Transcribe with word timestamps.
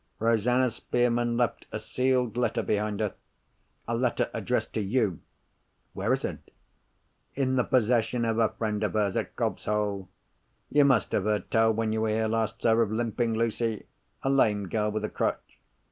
Rosanna 0.17 0.67
Spearman 0.71 1.37
left 1.37 1.67
a 1.71 1.77
sealed 1.77 2.35
letter 2.35 2.63
behind 2.63 3.01
her—a 3.01 3.95
letter 3.95 4.31
addressed 4.33 4.73
to 4.73 4.81
you." 4.81 5.19
"Where 5.93 6.11
is 6.11 6.25
it?" 6.25 6.51
"In 7.35 7.55
the 7.55 7.63
possession 7.63 8.25
of 8.25 8.39
a 8.39 8.49
friend 8.49 8.83
of 8.83 8.93
hers, 8.93 9.15
at 9.15 9.35
Cobb's 9.35 9.65
Hole. 9.65 10.09
You 10.71 10.85
must 10.85 11.11
have 11.11 11.25
heard 11.25 11.51
tell, 11.51 11.71
when 11.71 11.93
you 11.93 12.01
were 12.01 12.09
here 12.09 12.27
last, 12.27 12.63
sir, 12.63 12.81
of 12.81 12.91
Limping 12.91 13.35
Lucy—a 13.35 14.27
lame 14.27 14.69
girl 14.69 14.89
with 14.89 15.05
a 15.05 15.09
crutch." 15.09 15.59